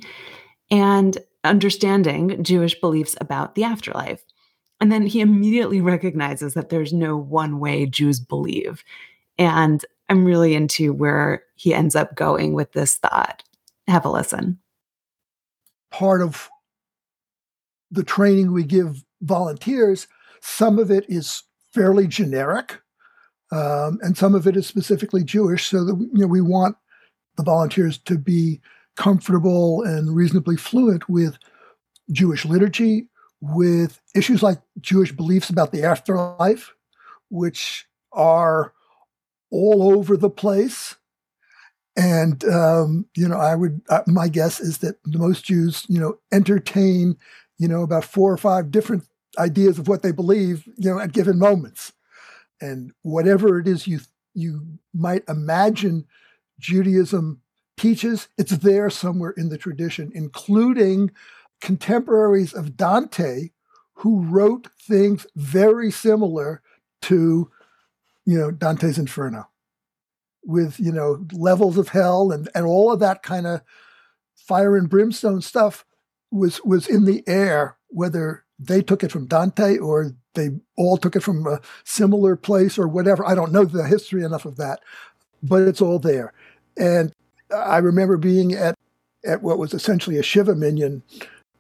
and 0.71 1.17
understanding 1.43 2.41
Jewish 2.43 2.79
beliefs 2.79 3.17
about 3.19 3.55
the 3.55 3.65
afterlife. 3.65 4.23
And 4.79 4.89
then 4.89 5.05
he 5.05 5.19
immediately 5.19 5.81
recognizes 5.81 6.53
that 6.53 6.69
there's 6.69 6.93
no 6.93 7.17
one 7.17 7.59
way 7.59 7.85
Jews 7.85 8.21
believe. 8.21 8.85
And 9.37 9.83
I'm 10.07 10.23
really 10.23 10.55
into 10.55 10.93
where 10.93 11.43
he 11.55 11.73
ends 11.73 11.93
up 11.95 12.15
going 12.15 12.53
with 12.53 12.71
this 12.71 12.95
thought. 12.95 13.43
Have 13.87 14.05
a 14.05 14.09
listen. 14.09 14.59
Part 15.91 16.21
of 16.21 16.49
the 17.91 18.03
training 18.03 18.53
we 18.53 18.63
give 18.63 19.03
volunteers, 19.21 20.07
some 20.39 20.79
of 20.79 20.89
it 20.89 21.05
is 21.09 21.43
fairly 21.73 22.07
generic, 22.07 22.79
um, 23.51 23.99
and 24.01 24.17
some 24.17 24.35
of 24.35 24.47
it 24.47 24.55
is 24.55 24.67
specifically 24.67 25.23
Jewish. 25.23 25.67
So 25.67 25.83
that 25.83 25.95
you 25.95 26.21
know 26.21 26.27
we 26.27 26.41
want 26.41 26.77
the 27.37 27.43
volunteers 27.43 27.97
to 27.99 28.17
be 28.17 28.61
comfortable 28.95 29.83
and 29.83 30.15
reasonably 30.15 30.57
fluent 30.57 31.09
with 31.09 31.37
Jewish 32.11 32.45
liturgy, 32.45 33.07
with 33.39 33.99
issues 34.15 34.43
like 34.43 34.59
Jewish 34.79 35.11
beliefs 35.11 35.49
about 35.49 35.71
the 35.71 35.83
afterlife, 35.83 36.73
which 37.29 37.87
are 38.11 38.73
all 39.49 39.93
over 39.93 40.17
the 40.17 40.29
place. 40.29 40.95
And 41.97 42.43
um, 42.45 43.05
you 43.15 43.27
know, 43.27 43.37
I 43.37 43.55
would 43.55 43.81
uh, 43.89 44.03
my 44.07 44.29
guess 44.29 44.59
is 44.59 44.77
that 44.79 44.95
most 45.05 45.45
Jews, 45.45 45.85
you 45.89 45.99
know, 45.99 46.17
entertain, 46.31 47.17
you 47.57 47.67
know, 47.67 47.81
about 47.83 48.05
four 48.05 48.31
or 48.31 48.37
five 48.37 48.71
different 48.71 49.03
ideas 49.37 49.79
of 49.79 49.87
what 49.87 50.01
they 50.01 50.11
believe, 50.11 50.67
you 50.77 50.89
know, 50.89 50.99
at 50.99 51.13
given 51.13 51.39
moments. 51.39 51.93
And 52.59 52.91
whatever 53.01 53.59
it 53.59 53.67
is 53.67 53.87
you 53.87 53.99
you 54.33 54.79
might 54.93 55.23
imagine 55.27 56.05
Judaism 56.59 57.41
teaches, 57.75 58.27
it's 58.37 58.51
there 58.51 58.89
somewhere 58.89 59.31
in 59.31 59.49
the 59.49 59.57
tradition, 59.57 60.11
including 60.13 61.11
contemporaries 61.59 62.53
of 62.53 62.77
Dante 62.77 63.49
who 63.95 64.21
wrote 64.23 64.69
things 64.79 65.27
very 65.35 65.91
similar 65.91 66.61
to, 67.03 67.51
you 68.25 68.37
know, 68.37 68.51
Dante's 68.51 68.97
Inferno, 68.97 69.47
with 70.43 70.79
you 70.79 70.91
know 70.91 71.25
levels 71.31 71.77
of 71.77 71.89
hell 71.89 72.31
and 72.31 72.49
and 72.55 72.65
all 72.65 72.91
of 72.91 72.99
that 72.99 73.23
kind 73.23 73.47
of 73.47 73.61
fire 74.35 74.75
and 74.75 74.89
brimstone 74.89 75.41
stuff 75.41 75.85
was 76.31 76.63
was 76.63 76.87
in 76.87 77.05
the 77.05 77.23
air, 77.27 77.77
whether 77.89 78.45
they 78.61 78.81
took 78.81 79.03
it 79.03 79.11
from 79.11 79.25
Dante 79.25 79.77
or 79.77 80.13
they 80.35 80.51
all 80.77 80.97
took 80.97 81.15
it 81.15 81.23
from 81.23 81.47
a 81.47 81.59
similar 81.83 82.35
place 82.35 82.77
or 82.77 82.87
whatever. 82.87 83.25
I 83.25 83.35
don't 83.35 83.51
know 83.51 83.65
the 83.65 83.85
history 83.85 84.23
enough 84.23 84.45
of 84.45 84.57
that, 84.57 84.79
but 85.41 85.63
it's 85.63 85.81
all 85.81 85.99
there. 85.99 86.33
And 86.77 87.11
I 87.53 87.77
remember 87.77 88.17
being 88.17 88.53
at 88.53 88.77
at 89.25 89.43
what 89.43 89.59
was 89.59 89.73
essentially 89.73 90.17
a 90.17 90.23
Shiva 90.23 90.55
minyan 90.55 91.03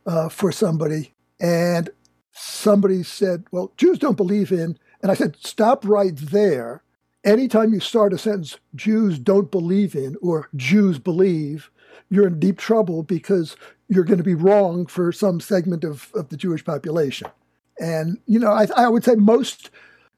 uh, 0.05 0.29
for 0.29 0.51
somebody, 0.51 1.13
and 1.39 1.89
somebody 2.31 3.03
said, 3.03 3.45
"Well, 3.51 3.71
Jews 3.77 3.99
don't 3.99 4.17
believe 4.17 4.51
in," 4.51 4.77
and 5.01 5.11
I 5.11 5.15
said, 5.15 5.35
"Stop 5.41 5.85
right 5.85 6.15
there." 6.15 6.83
Anytime 7.23 7.71
you 7.71 7.79
start 7.79 8.13
a 8.13 8.17
sentence, 8.17 8.57
Jews 8.73 9.19
don't 9.19 9.51
believe 9.51 9.93
in 9.93 10.15
or 10.23 10.49
Jews 10.55 10.97
believe, 10.97 11.69
you're 12.09 12.25
in 12.25 12.39
deep 12.39 12.57
trouble 12.57 13.03
because 13.03 13.55
you're 13.91 14.05
going 14.05 14.17
to 14.17 14.23
be 14.23 14.35
wrong 14.35 14.85
for 14.85 15.11
some 15.11 15.41
segment 15.41 15.83
of, 15.83 16.11
of 16.15 16.29
the 16.29 16.37
Jewish 16.37 16.63
population. 16.63 17.27
And, 17.77 18.17
you 18.25 18.39
know, 18.39 18.51
I, 18.51 18.67
I 18.77 18.87
would 18.87 19.03
say 19.03 19.15
most 19.15 19.69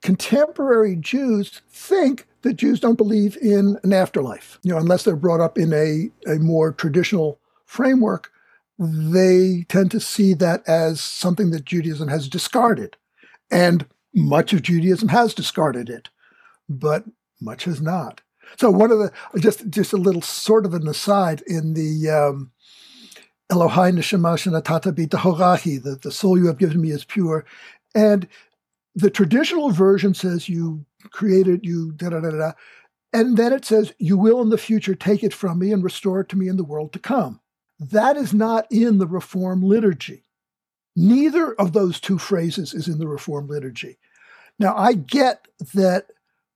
contemporary 0.03 0.96
Jews 0.96 1.62
think 1.72 2.27
that 2.44 2.53
Jews 2.53 2.80
don't 2.80 3.00
believe 3.00 3.36
in 3.38 3.80
an 3.84 3.92
afterlife. 3.92 4.60
You 4.62 4.74
know, 4.74 4.77
unless 4.77 5.03
they're 5.03 5.15
brought 5.15 5.39
up 5.39 5.58
in 5.58 5.74
a, 5.74 6.12
a 6.32 6.36
more 6.36 6.72
traditional 6.72 7.39
framework, 7.65 8.32
they 8.77 9.65
tend 9.70 9.89
to 9.92 10.00
see 10.00 10.36
that 10.36 10.62
as 10.68 11.01
something 11.01 11.50
that 11.50 11.65
Judaism 11.65 12.10
has 12.10 12.30
discarded. 12.30 12.96
And 13.50 13.88
much 14.13 14.53
of 14.53 14.62
Judaism 14.62 15.08
has 15.10 15.34
discarded 15.34 15.89
it, 15.89 16.10
but 16.70 17.06
much 17.42 17.63
has 17.63 17.82
not. 17.82 18.22
So 18.60 18.70
one 18.70 18.92
of 18.92 19.00
the 19.00 19.12
just 19.39 19.68
just 19.70 19.94
a 19.94 19.98
little 19.98 20.22
sort 20.22 20.68
of 20.68 20.75
an 20.75 20.88
aside 20.88 21.42
in 21.48 21.74
the 21.74 22.10
um, 22.10 22.51
Elohai 23.52 23.92
neshama 23.92 24.36
shenatata 24.36 24.96
bi 24.96 25.06
the, 25.06 25.96
the 26.02 26.12
soul 26.12 26.38
you 26.38 26.48
have 26.48 26.58
given 26.58 26.82
me 26.82 26.92
is 26.92 27.04
pure. 27.04 27.46
And 27.94 28.28
the 28.96 29.10
traditional 29.10 29.72
version 29.72 30.14
says 30.14 30.50
you 30.50 30.86
created, 31.12 31.66
you 31.66 31.92
da 31.94 32.10
da 32.10 32.20
da 32.20 32.32
da. 32.32 32.52
And 33.12 33.38
then 33.38 33.54
it 33.54 33.64
says, 33.64 33.94
You 34.00 34.18
will 34.18 34.42
in 34.42 34.50
the 34.50 34.58
future 34.58 34.96
take 34.96 35.24
it 35.24 35.34
from 35.34 35.60
me 35.60 35.72
and 35.72 35.84
restore 35.84 36.22
it 36.22 36.30
to 36.30 36.38
me 36.38 36.48
in 36.48 36.58
the 36.58 36.64
world 36.64 36.94
to 36.94 37.00
come. 37.00 37.40
That 37.80 38.18
is 38.18 38.34
not 38.34 38.66
in 38.72 38.98
the 38.98 39.08
Reform 39.08 39.62
liturgy. 39.62 40.24
Neither 40.96 41.54
of 41.54 41.74
those 41.74 42.00
two 42.00 42.18
phrases 42.18 42.74
is 42.74 42.88
in 42.88 43.00
the 43.00 43.08
Reform 43.08 43.48
liturgy. 43.48 43.98
Now, 44.60 44.76
I 44.76 44.94
get 44.94 45.48
that 45.74 46.08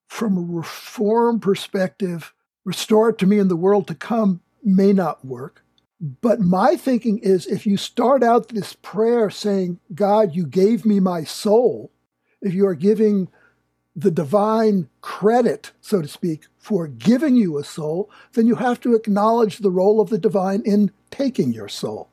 from 0.08 0.38
a 0.38 0.42
Reform 0.42 1.40
perspective, 1.40 2.34
restore 2.66 3.10
it 3.10 3.18
to 3.20 3.28
me 3.28 3.40
in 3.40 3.48
the 3.48 3.56
world 3.56 3.88
to 3.88 3.96
come 3.96 4.42
may 4.64 4.94
not 4.94 5.26
work. 5.26 5.64
But 6.00 6.40
my 6.40 6.76
thinking 6.76 7.18
is 7.20 7.48
if 7.48 7.66
you 7.66 7.76
start 7.76 8.24
out 8.24 8.50
this 8.50 8.74
prayer 8.74 9.30
saying, 9.30 9.80
God, 9.96 10.36
you 10.36 10.46
gave 10.46 10.86
me 10.86 11.00
my 11.00 11.24
soul, 11.24 11.92
if 12.42 12.54
you 12.54 12.68
are 12.68 12.76
giving 12.76 13.30
the 13.96 14.12
divine 14.12 14.90
credit, 15.02 15.72
so 15.82 16.04
to 16.04 16.08
speak, 16.08 16.46
for 16.60 16.88
giving 16.88 17.36
you 17.36 17.58
a 17.58 17.64
soul, 17.64 18.12
then 18.34 18.46
you 18.46 18.56
have 18.56 18.80
to 18.82 18.94
acknowledge 18.94 19.58
the 19.58 19.72
role 19.72 20.00
of 20.00 20.10
the 20.10 20.20
divine 20.20 20.62
in 20.66 20.92
taking 21.10 21.52
your 21.52 21.68
soul. 21.68 22.08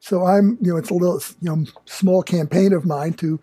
So 0.00 0.24
I'm, 0.24 0.58
you 0.60 0.72
know, 0.72 0.76
it's 0.76 0.90
a 0.90 0.94
little, 0.94 1.22
you 1.40 1.54
know, 1.54 1.64
small 1.84 2.24
campaign 2.24 2.72
of 2.72 2.84
mine 2.84 3.12
to 3.14 3.40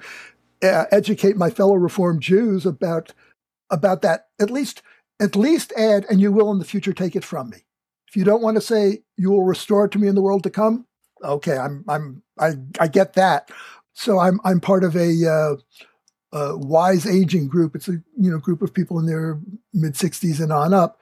uh, 0.61 0.85
educate 0.91 1.37
my 1.37 1.49
fellow 1.49 1.75
Reformed 1.75 2.21
Jews 2.21 2.65
about 2.65 3.13
about 3.69 4.01
that. 4.01 4.27
At 4.39 4.51
least, 4.51 4.81
at 5.19 5.35
least 5.35 5.73
add, 5.77 6.05
and 6.09 6.19
you 6.19 6.31
will 6.31 6.51
in 6.51 6.59
the 6.59 6.65
future 6.65 6.93
take 6.93 7.15
it 7.15 7.23
from 7.23 7.49
me. 7.49 7.65
You 8.15 8.23
don't 8.23 8.41
want 8.41 8.55
to 8.55 8.61
say 8.61 9.03
you 9.17 9.31
will 9.31 9.43
restore 9.43 9.87
to 9.87 9.99
me 9.99 10.07
in 10.07 10.15
the 10.15 10.21
world 10.21 10.43
to 10.43 10.49
come, 10.49 10.85
okay, 11.23 11.57
I'm 11.57 11.83
I'm 11.87 12.21
I 12.39 12.53
I 12.79 12.87
get 12.87 13.13
that. 13.13 13.49
So 13.93 14.19
I'm 14.19 14.39
I'm 14.43 14.59
part 14.59 14.83
of 14.83 14.95
a, 14.95 15.25
uh, 15.25 16.37
a 16.37 16.57
wise 16.57 17.05
aging 17.05 17.47
group. 17.47 17.75
It's 17.75 17.87
a 17.87 18.01
you 18.17 18.31
know 18.31 18.39
group 18.39 18.61
of 18.61 18.73
people 18.73 18.99
in 18.99 19.05
their 19.05 19.39
mid 19.73 19.93
60s 19.93 20.41
and 20.41 20.51
on 20.51 20.73
up, 20.73 20.99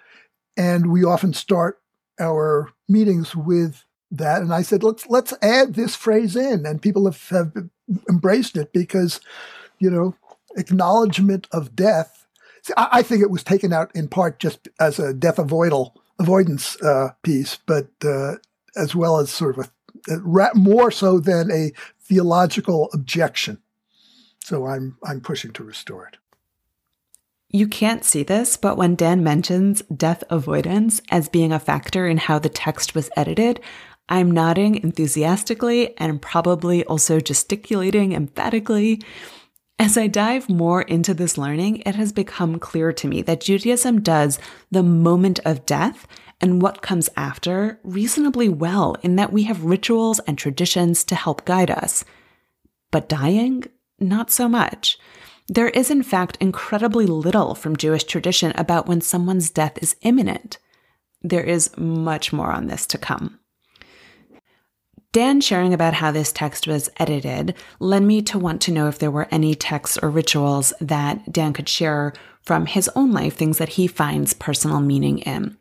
and 0.58 0.92
we 0.92 1.04
often 1.04 1.34
start 1.34 1.82
our 2.20 2.72
meetings 2.88 3.36
with 3.36 3.84
that. 4.12 4.42
And 4.42 4.54
I 4.54 4.62
said, 4.62 4.84
let's 4.84 5.08
let's 5.08 5.34
add 5.42 5.74
this 5.74 5.96
phrase 5.96 6.36
in, 6.36 6.66
and 6.66 6.82
people 6.82 7.06
have, 7.06 7.30
have 7.30 7.52
embraced 8.10 8.58
it 8.58 8.74
because 8.74 9.20
you 9.80 9.90
know 9.90 10.16
acknowledgement 10.56 11.48
of 11.52 11.76
death. 11.76 12.28
See, 12.62 12.74
I, 12.78 12.90
I 12.92 13.02
think 13.04 13.22
it 13.22 13.32
was 13.32 13.44
taken 13.44 13.74
out 13.74 13.94
in 13.96 14.08
part 14.08 14.40
just 14.40 14.68
as 14.80 15.00
a 15.00 15.14
death 15.14 15.38
avoidal 15.40 15.96
avoidance 16.20 16.82
uh, 16.82 17.10
piece, 17.22 17.58
but 17.66 17.88
uh, 18.04 18.36
as 18.76 18.96
well 18.96 19.20
as 19.20 19.30
sort 19.30 19.58
of 19.58 19.66
a 19.66 19.70
more 20.56 20.92
so 20.92 21.20
than 21.20 21.52
a 21.52 21.72
theological 22.02 22.90
objection. 22.94 23.60
So 24.44 24.66
I'm 24.66 24.98
I'm 25.04 25.22
pushing 25.22 25.52
to 25.54 25.64
restore 25.64 26.08
it. 26.08 26.18
You 27.50 27.68
can't 27.68 28.04
see 28.04 28.24
this, 28.24 28.58
but 28.58 28.78
when 28.78 28.96
Dan 28.96 29.24
mentions 29.24 29.84
death 29.84 30.24
avoidance 30.30 31.02
as 31.12 31.30
being 31.30 31.54
a 31.54 31.60
factor 31.60 32.08
in 32.08 32.18
how 32.18 32.40
the 32.40 32.50
text 32.50 32.96
was 32.96 33.12
edited, 33.16 33.60
I'm 34.10 34.32
nodding 34.32 34.76
enthusiastically 34.76 35.96
and 36.00 36.22
probably 36.22 36.84
also 36.86 37.20
gesticulating 37.20 38.14
emphatically. 38.14 39.02
As 39.84 39.98
I 39.98 40.08
dive 40.08 40.48
more 40.48 40.84
into 40.84 41.14
this 41.14 41.38
learning, 41.38 41.84
it 41.86 41.96
has 41.96 42.14
become 42.14 42.58
clear 42.58 42.94
to 42.94 43.06
me 43.06 43.22
that 43.24 43.42
Judaism 43.42 44.00
does 44.00 44.40
the 44.72 44.82
moment 44.82 45.42
of 45.44 45.66
death 45.66 46.08
and 46.40 46.62
what 46.62 46.82
comes 46.82 47.10
after 47.18 47.82
reasonably 47.84 48.48
well 48.48 48.96
in 49.04 49.18
that 49.18 49.34
we 49.34 49.44
have 49.44 49.66
rituals 49.66 50.20
and 50.20 50.38
traditions 50.38 51.04
to 51.04 51.16
help 51.16 51.44
guide 51.44 51.70
us. 51.70 52.06
But 52.92 53.10
dying, 53.10 53.66
not 54.00 54.32
so 54.32 54.48
much. 54.48 54.98
There 55.50 55.68
is, 55.68 55.92
in 55.92 56.02
fact, 56.02 56.38
incredibly 56.40 57.06
little 57.06 57.54
from 57.54 57.76
Jewish 57.76 58.06
tradition 58.06 58.54
about 58.56 58.88
when 58.88 59.02
someone's 59.02 59.50
death 59.50 59.78
is 59.82 59.98
imminent. 60.02 60.60
There 61.22 61.44
is 61.44 61.78
much 61.78 62.32
more 62.32 62.54
on 62.54 62.68
this 62.68 62.88
to 62.88 62.98
come. 62.98 63.38
Dan 65.14 65.42
sharing 65.42 65.76
about 65.76 65.94
how 65.94 66.10
this 66.10 66.32
text 66.32 66.66
was 66.66 66.90
edited 66.98 67.54
led 67.80 68.02
me 68.02 68.24
to 68.24 68.40
want 68.40 68.64
to 68.64 68.72
know 68.72 68.88
if 68.88 68.98
there 68.98 69.12
were 69.12 69.28
any 69.30 69.54
texts 69.54 70.00
or 70.02 70.10
rituals 70.10 70.74
that 70.82 71.32
Dan 71.32 71.54
could 71.54 71.70
share 71.70 72.14
from 72.42 72.66
his 72.66 72.90
own 72.96 73.12
life, 73.12 73.36
things 73.36 73.60
that 73.60 73.70
he 73.70 73.86
finds 73.86 74.34
personal 74.34 74.82
meaning 74.82 75.20
in. 75.20 75.56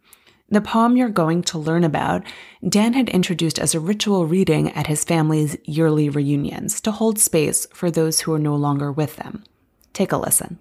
The 0.48 0.62
poem 0.62 0.96
you're 0.96 1.10
going 1.10 1.42
to 1.42 1.58
learn 1.58 1.84
about, 1.84 2.22
Dan 2.66 2.94
had 2.94 3.10
introduced 3.10 3.58
as 3.58 3.74
a 3.74 3.80
ritual 3.80 4.26
reading 4.26 4.70
at 4.70 4.86
his 4.86 5.04
family's 5.04 5.58
yearly 5.64 6.08
reunions 6.08 6.80
to 6.80 6.90
hold 6.90 7.18
space 7.18 7.66
for 7.74 7.90
those 7.90 8.20
who 8.20 8.32
are 8.32 8.38
no 8.38 8.56
longer 8.56 8.90
with 8.90 9.16
them. 9.16 9.44
Take 9.92 10.12
a 10.12 10.16
listen. 10.16 10.58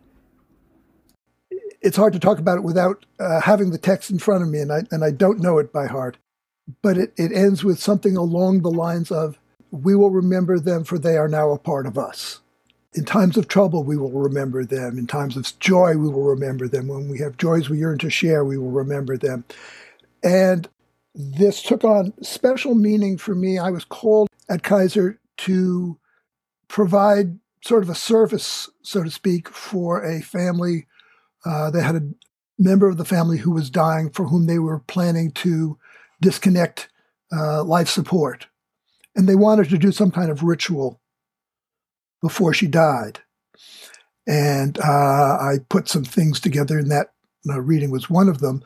It's 1.80 1.96
hard 1.96 2.12
to 2.12 2.20
talk 2.20 2.40
about 2.40 2.58
it 2.58 2.64
without 2.66 3.06
uh, 3.22 3.40
having 3.40 3.72
the 3.72 3.78
text 3.78 4.12
in 4.12 4.20
front 4.20 4.44
of 4.44 4.50
me, 4.50 4.60
and 4.60 4.72
I, 4.72 4.84
and 4.92 5.02
I 5.02 5.12
don't 5.12 5.40
know 5.40 5.60
it 5.60 5.72
by 5.72 5.88
heart 5.88 6.18
but 6.82 6.98
it, 6.98 7.14
it 7.18 7.32
ends 7.32 7.64
with 7.64 7.80
something 7.80 8.16
along 8.16 8.62
the 8.62 8.72
lines 8.72 9.12
of, 9.12 9.38
We 9.72 9.96
will 9.96 10.12
remember 10.12 10.60
them, 10.60 10.84
for 10.84 10.98
they 10.98 11.18
are 11.18 11.28
now 11.28 11.52
a 11.52 11.60
part 11.60 11.86
of 11.86 11.98
us. 11.98 12.40
In 12.94 13.06
times 13.06 13.38
of 13.38 13.48
trouble, 13.48 13.84
we 13.84 13.96
will 13.96 14.12
remember 14.12 14.66
them. 14.66 14.98
In 14.98 15.08
times 15.08 15.38
of 15.38 15.58
joy, 15.60 15.96
we 15.96 16.10
will 16.10 16.24
remember 16.24 16.68
them. 16.68 16.88
When 16.88 17.08
we 17.08 17.20
have 17.20 17.38
joys 17.38 17.70
we 17.70 17.80
yearn 17.80 17.98
to 18.00 18.10
share, 18.10 18.44
we 18.44 18.58
will 18.58 18.72
remember 18.72 19.18
them. 19.18 19.46
And 20.24 20.68
this 21.16 21.62
took 21.62 21.84
on 21.84 22.14
special 22.22 22.76
meaning 22.76 23.18
for 23.18 23.34
me. 23.34 23.58
I 23.58 23.70
was 23.70 23.86
called 23.86 24.28
at 24.50 24.64
Kaiser 24.64 25.20
to 25.38 25.98
provide 26.68 27.40
sort 27.64 27.84
of 27.84 27.90
a 27.90 27.96
service, 27.96 28.70
so 28.82 29.04
to 29.04 29.12
speak, 29.12 29.50
for 29.50 30.04
a 30.04 30.22
family 30.22 30.88
uh, 31.46 31.72
that 31.72 31.84
had 31.84 31.96
a 31.96 32.10
member 32.58 32.88
of 32.88 32.98
the 32.98 33.06
family 33.06 33.38
who 33.38 33.52
was 33.52 33.70
dying 33.70 34.10
for 34.10 34.26
whom 34.26 34.46
they 34.46 34.60
were 34.60 34.80
planning 34.80 35.32
to 35.32 35.78
disconnect 36.22 36.90
uh, 37.36 37.64
life 37.64 37.90
support. 37.90 38.48
And 39.16 39.28
they 39.28 39.36
wanted 39.36 39.70
to 39.70 39.78
do 39.78 39.92
some 39.92 40.12
kind 40.12 40.32
of 40.32 40.44
ritual 40.44 41.02
before 42.22 42.54
she 42.54 42.68
died. 42.68 43.20
And 44.28 44.80
uh, 44.80 45.38
I 45.42 45.58
put 45.70 45.90
some 45.90 46.04
things 46.04 46.40
together, 46.40 46.78
and 46.78 46.92
that 46.92 47.12
uh, 47.50 47.60
reading 47.60 47.92
was 47.92 48.10
one 48.10 48.30
of 48.30 48.40
them. 48.40 48.64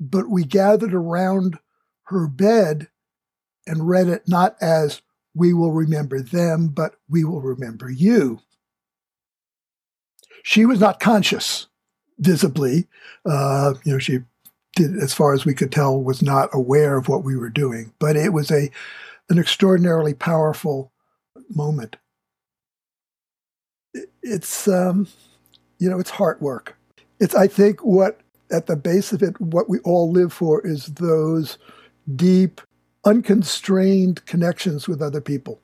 But 0.00 0.30
we 0.30 0.44
gathered 0.44 0.94
around 0.94 1.58
her 2.04 2.28
bed 2.28 2.88
and 3.66 3.88
read 3.88 4.08
it 4.08 4.22
not 4.26 4.56
as 4.60 5.02
we 5.34 5.52
will 5.52 5.72
remember 5.72 6.22
them, 6.22 6.68
but 6.68 6.94
we 7.08 7.24
will 7.24 7.42
remember 7.42 7.90
you. 7.90 8.40
She 10.42 10.64
was 10.64 10.80
not 10.80 11.00
conscious 11.00 11.66
visibly. 12.18 12.88
Uh, 13.28 13.74
you 13.84 13.92
know, 13.92 13.98
she 13.98 14.20
as 14.80 15.14
far 15.14 15.34
as 15.34 15.44
we 15.44 15.54
could 15.54 15.72
tell, 15.72 16.02
was 16.02 16.22
not 16.22 16.48
aware 16.52 16.96
of 16.96 17.08
what 17.08 17.24
we 17.24 17.36
were 17.36 17.50
doing. 17.50 17.92
But 17.98 18.16
it 18.16 18.32
was 18.32 18.50
a 18.50 18.70
an 19.30 19.38
extraordinarily 19.38 20.14
powerful 20.14 20.92
moment. 21.50 21.96
It's 24.22 24.68
um, 24.68 25.08
you 25.78 25.88
know, 25.88 25.98
it's 25.98 26.10
heart 26.10 26.40
work. 26.40 26.76
It's 27.20 27.34
I 27.34 27.46
think 27.46 27.80
what 27.84 28.20
at 28.50 28.66
the 28.66 28.76
base 28.76 29.12
of 29.12 29.22
it, 29.22 29.40
what 29.40 29.68
we 29.68 29.78
all 29.80 30.10
live 30.10 30.32
for 30.32 30.66
is 30.66 30.86
those 30.86 31.58
deep, 32.16 32.60
unconstrained 33.04 34.24
connections 34.26 34.88
with 34.88 35.02
other 35.02 35.20
people. 35.20 35.60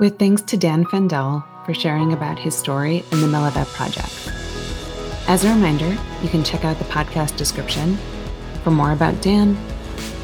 With 0.00 0.18
thanks 0.18 0.42
to 0.42 0.56
Dan 0.56 0.84
Fendel 0.86 1.44
for 1.64 1.72
sharing 1.72 2.12
about 2.12 2.38
his 2.38 2.54
story 2.54 3.04
and 3.12 3.22
the 3.22 3.26
Melaveh 3.26 3.66
Project. 3.74 4.43
As 5.26 5.42
a 5.42 5.48
reminder, 5.48 5.96
you 6.22 6.28
can 6.28 6.44
check 6.44 6.66
out 6.66 6.78
the 6.78 6.84
podcast 6.84 7.38
description 7.38 7.96
for 8.62 8.70
more 8.70 8.92
about 8.92 9.22
Dan, 9.22 9.56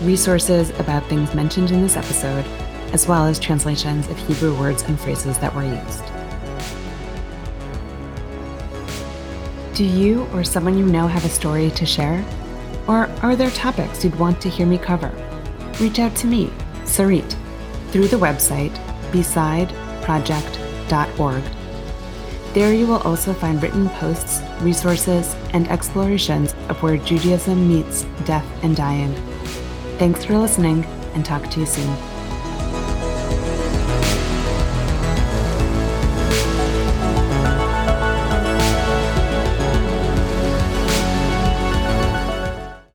resources 0.02 0.68
about 0.78 1.06
things 1.06 1.34
mentioned 1.34 1.70
in 1.70 1.80
this 1.80 1.96
episode, 1.96 2.44
as 2.92 3.08
well 3.08 3.24
as 3.24 3.38
translations 3.38 4.08
of 4.08 4.18
Hebrew 4.18 4.54
words 4.60 4.82
and 4.82 5.00
phrases 5.00 5.38
that 5.38 5.54
were 5.54 5.64
used. 5.64 6.04
Do 9.74 9.86
you 9.86 10.26
or 10.34 10.44
someone 10.44 10.76
you 10.76 10.84
know 10.84 11.06
have 11.06 11.24
a 11.24 11.30
story 11.30 11.70
to 11.70 11.86
share? 11.86 12.22
Or 12.86 13.08
are 13.22 13.36
there 13.36 13.48
topics 13.52 14.04
you'd 14.04 14.18
want 14.18 14.38
to 14.42 14.50
hear 14.50 14.66
me 14.66 14.76
cover? 14.76 15.10
Reach 15.80 15.98
out 15.98 16.14
to 16.16 16.26
me, 16.26 16.52
Sarit, 16.84 17.34
through 17.90 18.08
the 18.08 18.18
website 18.18 18.74
besideproject.org 19.12 21.59
there 22.52 22.74
you 22.74 22.86
will 22.86 22.98
also 22.98 23.32
find 23.32 23.62
written 23.62 23.88
posts, 23.90 24.40
resources, 24.60 25.34
and 25.52 25.68
explorations 25.68 26.54
of 26.68 26.82
where 26.82 26.96
Judaism 26.96 27.68
meets 27.68 28.02
death 28.24 28.46
and 28.62 28.74
dying. 28.76 29.14
Thanks 29.98 30.24
for 30.24 30.36
listening, 30.36 30.84
and 31.14 31.24
talk 31.24 31.48
to 31.50 31.60
you 31.60 31.66
soon. 31.66 32.09